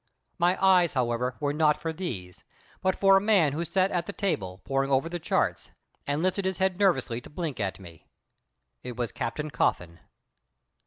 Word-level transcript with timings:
My 0.39 0.57
eyes, 0.65 0.95
however, 0.95 1.35
were 1.39 1.53
not 1.53 1.79
for 1.79 1.93
these, 1.93 2.43
but 2.81 2.95
for 2.99 3.15
a 3.15 3.21
man 3.21 3.53
who 3.53 3.63
sat 3.63 3.91
at 3.91 4.07
the 4.07 4.13
table, 4.13 4.59
poring 4.63 4.89
over 4.89 5.07
the 5.07 5.19
charts, 5.19 5.69
and 6.07 6.23
lifted 6.23 6.43
his 6.43 6.57
head 6.57 6.79
nervously 6.79 7.21
to 7.21 7.29
blink 7.29 7.59
at 7.59 7.79
me. 7.79 8.07
It 8.81 8.95
was 8.97 9.11
Captain 9.11 9.51
Coffin. 9.51 9.99